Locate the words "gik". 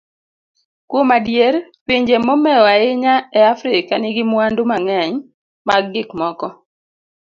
5.93-6.09